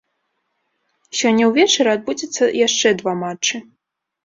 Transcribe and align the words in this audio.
Сёння 1.19 1.43
ўвечары 1.51 1.89
адбудзецца 1.97 2.43
яшчэ 2.67 2.97
два 3.05 3.17
матчы. 3.23 3.65